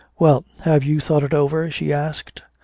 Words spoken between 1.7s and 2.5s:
asked.